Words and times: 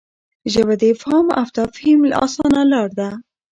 ژبه 0.51 0.73
د 0.81 0.83
افهام 0.93 1.27
او 1.39 1.45
تفهیم 1.57 1.99
اسانه 2.23 2.61
لار 2.71 2.89
ده. 2.99 3.09